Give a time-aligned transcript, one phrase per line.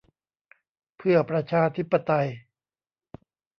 [0.97, 2.27] เพื่อประชาธิปไตย